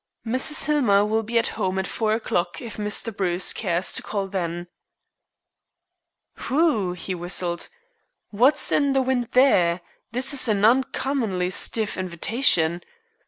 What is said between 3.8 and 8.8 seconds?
to call then." "Whew!" he whistled. "What's